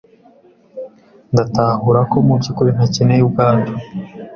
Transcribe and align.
Ndatahura 1.31 1.99
ko 2.11 2.15
mu 2.27 2.33
byukuri 2.39 2.69
ntakeneye 2.75 3.21
ubwato. 3.27 3.71